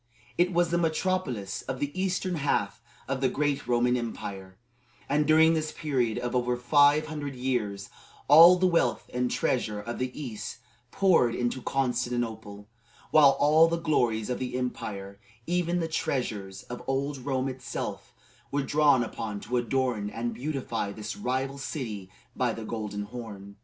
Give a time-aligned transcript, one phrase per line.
[0.35, 4.57] It was the metropolis of the eastern half of the great Roman Empire,
[5.07, 7.87] and during this period of over five hundred years
[8.27, 10.57] all the wealth and treasure of the east
[10.89, 12.67] poured into Constantinople,
[13.11, 18.11] while all the glories of the empire, even the treasures of old Rome itself,
[18.49, 23.57] were drawn upon to adorn and beautify this rival city by the Golden Horn.